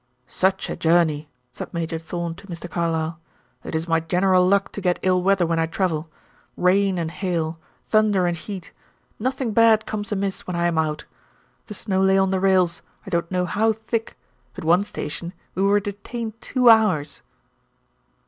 [0.25, 2.67] "Such a journey!" said Major Thorn to Mr.
[2.67, 3.19] Carlyle.
[3.63, 6.09] "It is my general luck to get ill weather when I travel.
[6.57, 8.71] Rain and hail, thunder and heat;
[9.19, 11.05] nothing bad comes amiss when I am out.
[11.67, 14.17] The snow lay on the rails, I don't know how thick;
[14.57, 17.21] at one station we were detained two hours."